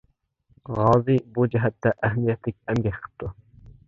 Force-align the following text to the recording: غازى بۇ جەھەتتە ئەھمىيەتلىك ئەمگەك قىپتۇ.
غازى 0.77 1.17
بۇ 1.35 1.45
جەھەتتە 1.55 1.91
ئەھمىيەتلىك 2.07 2.57
ئەمگەك 2.71 2.97
قىپتۇ. 3.05 3.31